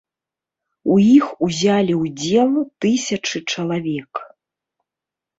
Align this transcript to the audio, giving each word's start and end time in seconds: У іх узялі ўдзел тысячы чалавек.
У 0.93 0.95
іх 1.17 1.25
узялі 1.47 1.93
ўдзел 2.03 2.51
тысячы 2.85 3.37
чалавек. 3.57 4.13